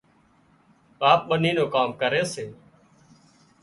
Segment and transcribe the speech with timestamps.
[0.99, 2.45] ٻاپ ٻني نون ڪام ڪري سي